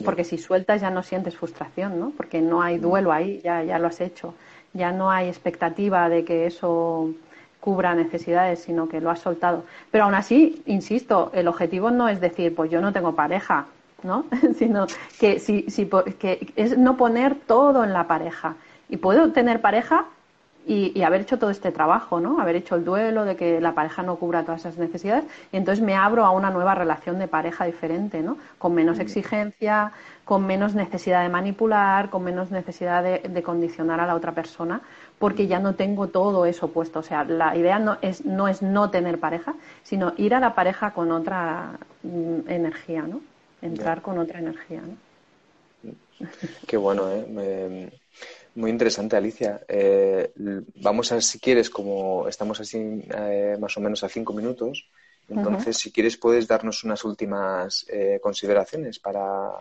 [0.04, 2.12] porque si sueltas ya no sientes frustración, ¿no?
[2.16, 4.34] Porque no hay duelo ahí, ya, ya lo has hecho.
[4.74, 7.12] Ya no hay expectativa de que eso
[7.60, 9.64] cubra necesidades, sino que lo has soltado.
[9.92, 13.68] Pero aún así, insisto, el objetivo no es decir, pues yo no tengo pareja,
[14.04, 14.26] ¿no?
[14.58, 14.88] sino
[15.20, 18.56] que, si, si, que es no poner todo en la pareja.
[18.90, 20.06] Y puedo tener pareja
[20.68, 22.42] y, haber hecho todo este trabajo, ¿no?
[22.42, 25.84] Haber hecho el duelo de que la pareja no cubra todas esas necesidades y entonces
[25.84, 28.38] me abro a una nueva relación de pareja diferente, ¿no?
[28.58, 29.94] Con menos exigencia,
[30.26, 34.82] con menos necesidad de manipular, con menos necesidad de, condicionar a la otra persona,
[35.20, 37.00] porque ya no tengo todo eso puesto.
[37.00, 40.54] O sea, la idea no es no, es no tener pareja, sino ir a la
[40.54, 43.22] pareja con otra mm, energía, ¿no?
[43.68, 44.98] Entrar con otra energía, ¿no?
[46.66, 47.92] Qué bueno, ¿eh?
[48.56, 49.62] Muy interesante, Alicia.
[49.68, 50.32] Eh,
[50.82, 52.78] vamos a ver si quieres, como estamos así
[53.16, 54.90] eh, más o menos a cinco minutos,
[55.30, 59.52] entonces si quieres puedes darnos unas últimas eh, consideraciones para,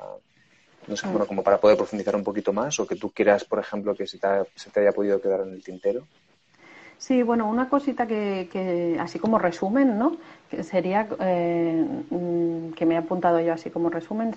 [0.87, 3.59] no sé, bueno, como para poder profundizar un poquito más o que tú quieras, por
[3.59, 6.07] ejemplo, que se te, se te haya podido quedar en el tintero.
[6.99, 10.17] Sí, bueno, una cosita que, que así como resumen, ¿no?
[10.51, 14.35] Que sería eh, mm, que me he apuntado yo así como resumen,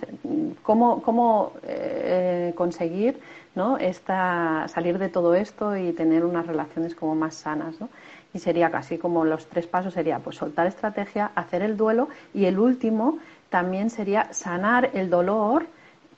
[0.62, 3.20] cómo, cómo eh, conseguir,
[3.56, 3.78] ¿no?
[3.78, 7.90] Esta, salir de todo esto y tener unas relaciones como más sanas, ¿no?
[8.34, 12.46] Y sería casi como los tres pasos sería pues soltar estrategia, hacer el duelo y
[12.46, 13.20] el último
[13.50, 15.66] también sería sanar el dolor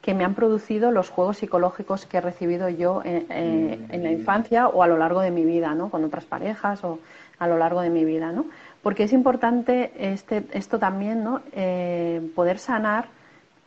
[0.01, 4.11] que me han producido los juegos psicológicos que he recibido yo eh, eh, en, la
[4.11, 5.89] infancia o a lo largo de mi vida, ¿no?
[5.89, 6.99] Con otras parejas o
[7.37, 8.45] a lo largo de mi vida, ¿no?
[8.81, 11.41] Porque es importante este, esto también, ¿no?
[11.51, 13.09] Eh, poder sanar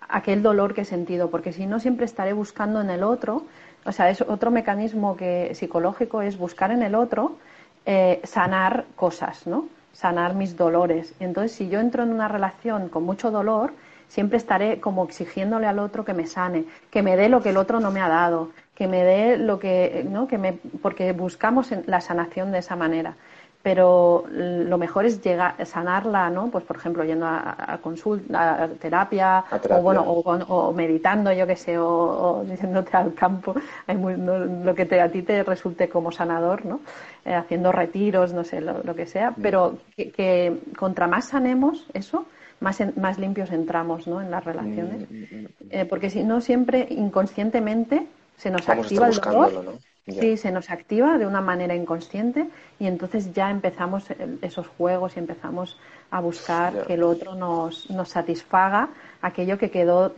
[0.09, 3.45] aquel dolor que he sentido, porque si no siempre estaré buscando en el otro,
[3.85, 7.37] o sea, es otro mecanismo que psicológico es buscar en el otro
[8.23, 9.69] sanar cosas, ¿no?
[9.93, 11.15] Sanar mis dolores.
[11.21, 13.75] Entonces, si yo entro en una relación con mucho dolor,
[14.15, 17.57] siempre estaré como exigiéndole al otro que me sane, que me dé lo que el
[17.57, 20.29] otro no me ha dado, que me dé lo que, ¿no?
[20.29, 23.17] Que me, porque buscamos la sanación de esa manera.
[23.65, 26.49] Pero lo mejor es llegar, sanarla, ¿no?
[26.49, 31.77] Pues por ejemplo, yendo a, consulta, a terapia, o bueno, o, meditando, yo qué sé,
[31.77, 33.55] o, diciéndote al campo,
[33.89, 36.83] hay lo que te, a ti te resulte como sanador, ¿no?
[37.25, 42.27] Eh, haciendo retiros, no sé, lo, que sea, pero que, que contra más sanemos eso,
[42.61, 44.21] más, más limpios entramos ¿no?
[44.21, 45.11] en las relaciones.
[45.11, 49.79] Mm, mm, mm, eh, porque si no, siempre inconscientemente se nos activa el dolor.
[50.07, 52.47] Sí, se nos activa de una manera inconsciente
[52.79, 54.05] y entonces ya empezamos
[54.43, 55.79] esos juegos y empezamos
[56.11, 58.91] a buscar que el otro nos, nos satisfaga
[59.23, 60.13] aquello que quedó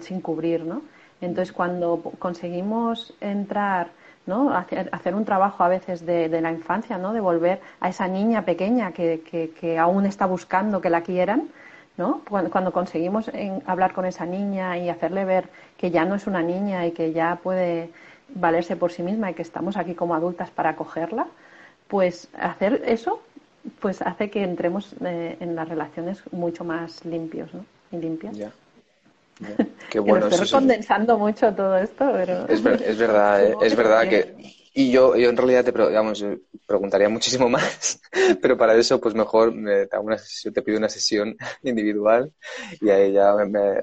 [0.00, 0.82] sin cubrir, ¿no?
[1.20, 3.90] Entonces cuando conseguimos entrar,
[4.26, 4.52] ¿no?
[4.52, 7.12] Hacer, hacer un trabajo a veces de, de, la infancia, ¿no?
[7.12, 11.48] De volver a esa niña pequeña que, que, que aún está buscando que la quieran,
[11.98, 12.22] ¿no?
[12.28, 13.30] Cuando, conseguimos
[13.66, 17.12] hablar con esa niña y hacerle ver que ya no es una niña y que
[17.12, 17.90] ya puede
[18.34, 21.26] valerse por sí misma y que estamos aquí como adultas para acogerla,
[21.88, 23.20] pues hacer eso
[23.80, 27.64] pues hace que entremos eh, en las relaciones mucho más limpios ¿no?
[27.92, 28.36] y limpias.
[28.36, 28.52] Ya.
[29.90, 30.28] Qué bueno.
[30.28, 32.46] estoy condensando mucho todo esto, pero...
[32.48, 37.48] Es, es verdad, eh, es verdad que y yo, yo en realidad te preguntaría muchísimo
[37.56, 38.00] más,
[38.40, 42.32] pero para eso pues mejor me, te, pido una sesión individual
[42.80, 43.82] y ahí ya me,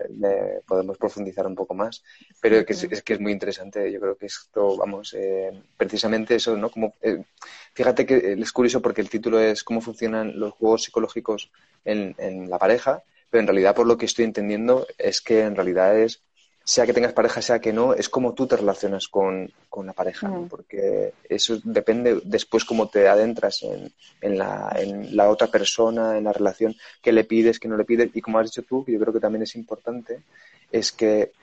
[0.65, 2.01] podemos profundizar un poco más.
[2.39, 6.55] Pero es, es, que es muy interesante, yo creo que esto, vamos, eh, precisamente eso,
[6.55, 6.69] ¿no?
[6.69, 7.25] Como, eh,
[7.73, 11.51] fíjate que es curioso porque el título es cómo funcionan los juegos psicológicos
[11.83, 15.57] en, en la pareja, pero en realidad por lo que estoy entendiendo es que en
[15.57, 16.23] realidad es
[16.67, 19.51] sea que tengas pareja, sea que no, es como tú te relacionas con,
[19.83, 20.47] la pareja, mm.
[20.49, 26.23] porque eso depende después cómo te adentras en, en, la, en la otra persona, en
[26.23, 28.93] la relación, qué le pides, qué no le pides, y como has dicho tú, que
[28.93, 30.23] yo creo que también es importante,
[30.71, 31.33] es que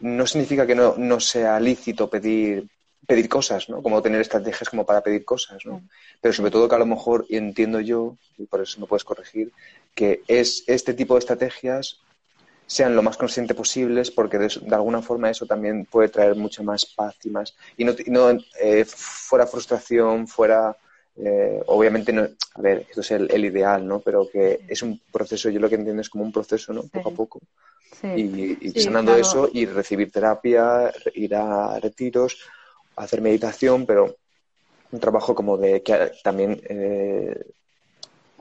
[0.00, 2.66] no significa que no, no sea lícito pedir
[3.06, 3.82] pedir cosas, ¿no?
[3.82, 5.78] Como tener estrategias como para pedir cosas, ¿no?
[5.78, 5.88] Mm.
[6.20, 9.52] Pero sobre todo que a lo mejor, entiendo yo, y por eso me puedes corregir,
[9.94, 12.00] que es este tipo de estrategias
[12.66, 16.86] sean lo más consciente posibles, porque de, alguna forma eso también puede traer mucha más
[16.86, 17.54] paz y más.
[17.76, 20.76] Y no, no eh, fuera frustración, fuera.
[21.16, 24.00] Eh, obviamente, no, a ver, esto es el, ideal, ¿no?
[24.00, 26.84] Pero que es un proceso, yo lo que entiendo es como un proceso, ¿no?
[26.84, 27.40] Poco a poco.
[28.16, 32.38] Y, sanando eso y recibir terapia, ir a retiros,
[32.96, 34.16] hacer meditación, pero
[34.90, 37.38] un trabajo como de que también eh,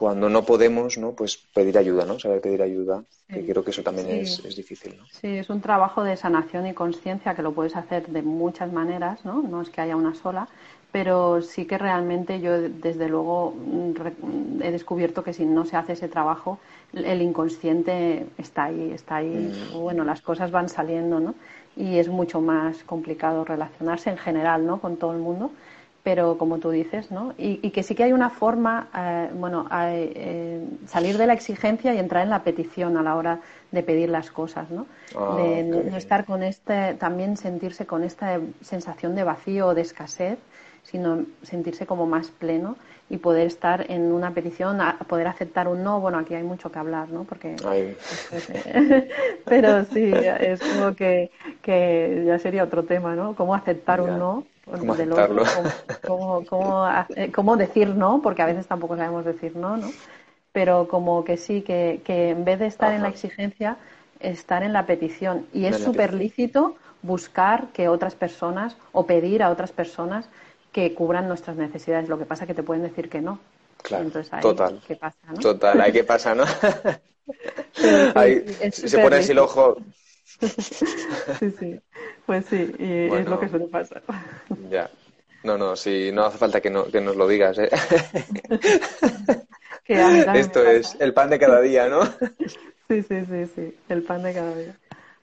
[0.01, 1.11] cuando no podemos, ¿no?
[1.11, 2.17] Pues pedir ayuda, ¿no?
[2.17, 5.05] Saber pedir ayuda, que creo que eso también es, es, difícil, ¿no?
[5.11, 9.23] Sí, es un trabajo de sanación y conciencia que lo puedes hacer de muchas maneras,
[9.25, 9.43] ¿no?
[9.43, 10.47] No es que haya una sola,
[10.91, 13.53] pero sí que realmente yo desde luego
[14.63, 16.57] he descubierto que si no se hace ese trabajo
[16.93, 19.79] el inconsciente está ahí está ahí mm.
[19.79, 21.35] bueno las cosas van saliendo no
[21.77, 25.51] y es mucho más complicado relacionarse en general no con todo el mundo
[26.03, 30.65] pero como tú dices no y, que sí que hay una forma eh, bueno eh,
[30.87, 33.39] salir de la exigencia y entrar en la petición a la hora
[33.71, 38.39] de pedir las cosas no ah, de no estar con este también sentirse con esta
[38.61, 40.39] sensación de vacío o de escasez
[40.83, 42.75] sino sentirse como más pleno
[43.09, 45.99] y poder estar en una petición, poder aceptar un no.
[45.99, 47.25] Bueno, aquí hay mucho que hablar, ¿no?
[47.25, 47.55] Porque.
[49.45, 51.29] Pero sí, es como que,
[51.61, 53.35] que ya sería otro tema, ¿no?
[53.35, 54.45] Cómo aceptar un no.
[54.79, 55.43] ¿Cómo del otro,
[56.05, 56.85] cómo, cómo,
[57.33, 59.91] cómo, decir no, porque a veces tampoco sabemos decir no, ¿no?
[60.53, 63.77] Pero como que sí, que, que en vez de estar en la exigencia,
[64.19, 65.45] estar en la petición.
[65.53, 70.29] Y es súper lícito buscar que otras personas o pedir a otras personas
[70.71, 72.09] que cubran nuestras necesidades.
[72.09, 73.39] Lo que pasa es que te pueden decir que no.
[73.81, 74.09] Claro,
[74.41, 74.81] total.
[74.87, 75.39] ¿qué pasa, no?
[75.39, 76.43] Total, ahí qué pasa, ¿no?
[78.15, 79.77] ahí se pone así el ojo.
[81.39, 81.81] sí, sí.
[82.25, 84.03] Pues sí, y es lo que suele pasar.
[84.69, 84.89] Ya.
[85.43, 87.69] No, no, sí, no hace falta que, no, que nos lo digas, ¿eh?
[89.87, 92.05] Esto es el pan de cada día, ¿no?
[92.87, 94.77] sí, sí, sí, sí, el pan de cada día.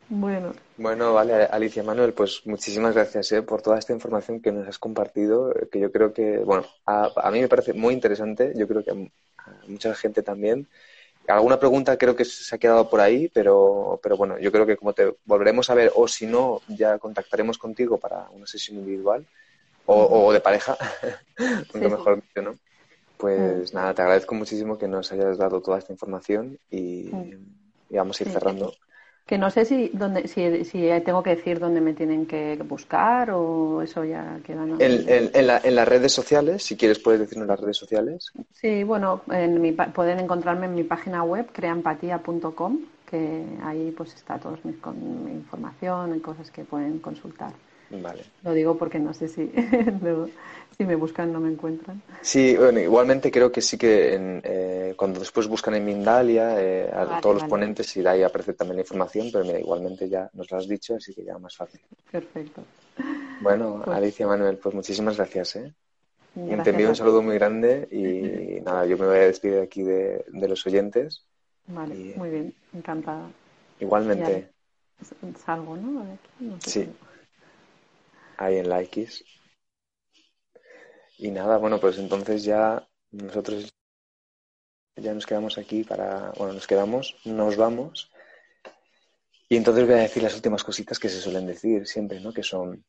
[0.09, 0.55] Bueno.
[0.77, 4.79] Bueno, vale, Alicia Manuel, pues muchísimas gracias eh, por toda esta información que nos has
[4.79, 8.83] compartido, eh, que yo creo que, bueno, a, mí me parece muy interesante, yo creo
[8.83, 8.95] que a,
[9.67, 10.67] mucha gente también.
[11.29, 14.77] Alguna pregunta creo que se ha quedado por ahí, pero, pero bueno, yo creo que
[14.77, 19.27] como te volveremos a ver, o si no, ya contactaremos contigo para una sesión individual
[19.85, 20.77] o, de pareja,
[21.73, 22.55] punto mejor dicho, ¿no?
[23.17, 27.11] Pues nada, te agradezco muchísimo que nos hayas dado toda esta información y,
[27.91, 28.73] y vamos a ir cerrando
[29.29, 33.31] que no sé si, dónde, si, si tengo que decir dónde me tienen que buscar
[33.31, 34.65] o eso ya queda.
[34.65, 38.33] En, en, en, las redes sociales, si quieres puedes decirnos las redes sociales.
[38.55, 44.39] Sí, bueno, en mi, pueden encontrarme en mi página web, creampatia.com, que ahí pues está
[44.39, 47.53] toda mi, mi información y cosas que pueden consultar.
[47.91, 48.25] Vale.
[48.43, 49.51] Lo digo porque no sé si,
[50.77, 52.03] si me buscan no me encuentran.
[52.21, 57.21] Sí, bueno, igualmente creo que sí que eh, cuando después buscan en Mindalia, eh, a
[57.21, 60.59] todos los ponentes y de ahí aparece también la información, pero igualmente ya nos lo
[60.59, 61.81] has dicho, así que ya más fácil.
[62.11, 62.63] Perfecto.
[63.41, 65.57] Bueno, pues Alicia Manuel, pues muchísimas gracias.
[65.57, 65.73] ¿eh?
[66.35, 70.25] te envío un saludo muy grande y nada, yo me voy a despedir aquí de,
[70.33, 71.25] los oyentes.
[71.67, 73.31] Vale, muy bien, encantada.
[73.81, 74.51] Igualmente.
[75.45, 76.19] Salgo, ¿no?
[76.59, 76.89] sí
[78.39, 79.25] ahí en la X.
[81.19, 83.75] Y nada, bueno, pues entonces ya nosotros
[84.97, 88.11] ya nos quedamos aquí para, bueno, nos quedamos, nos vamos.
[89.49, 92.33] Y entonces voy a decir las últimas cositas que se suelen decir siempre, ¿no?
[92.33, 92.85] Que son,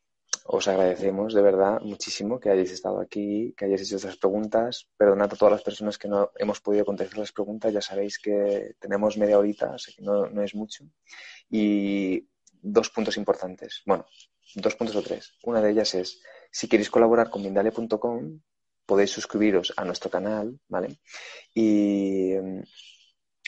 [0.46, 4.90] os agradecemos de verdad muchísimo que hayáis estado aquí, que hayáis hecho estas preguntas.
[4.98, 7.72] Perdonad a todas las personas que no hemos podido contestar las preguntas.
[7.74, 10.84] Ya sabéis que tenemos media horita, así que no, no es mucho.
[11.50, 12.28] Y
[12.62, 13.82] dos puntos importantes.
[13.86, 14.06] Bueno,
[14.56, 15.34] dos puntos o tres.
[15.44, 18.42] Una de ellas es, si queréis colaborar con Mindalia.com,
[18.86, 21.00] podéis suscribiros a nuestro canal, ¿vale?
[21.54, 22.34] Y,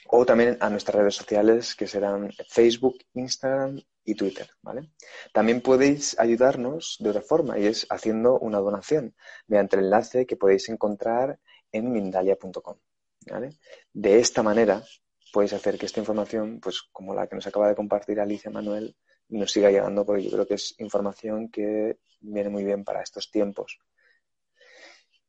[0.08, 4.92] o también a nuestras redes sociales, que serán Facebook, Instagram y Twitter, ¿vale?
[5.34, 9.16] También podéis ayudarnos de otra forma, y es haciendo una donación
[9.48, 11.40] mediante el enlace que podéis encontrar
[11.72, 12.78] en Mindalia.com,
[13.30, 13.58] ¿vale?
[13.94, 14.84] De esta manera
[15.32, 18.96] podéis hacer que esta información, pues como la que nos acaba de compartir Alicia Manuel,
[19.32, 23.32] nos siga llegando porque yo creo que es información que viene muy bien para estos
[23.32, 23.80] tiempos.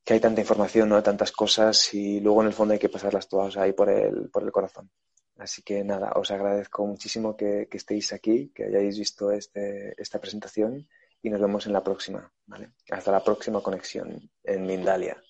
[0.05, 1.03] Que hay tanta información, ¿no?
[1.03, 4.43] Tantas cosas y luego en el fondo hay que pasarlas todas ahí por el, por
[4.43, 4.91] el corazón.
[5.37, 10.21] Así que nada, os agradezco muchísimo que, que estéis aquí, que hayáis visto este, esta
[10.21, 10.87] presentación
[11.23, 12.33] y nos vemos en la próxima.
[12.47, 12.73] ¿vale?
[12.91, 15.23] Hasta la próxima conexión en Mindalia.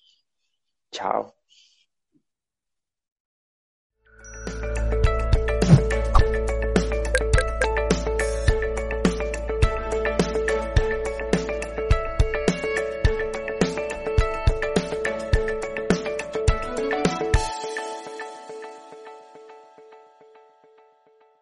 [0.91, 1.42] Chao.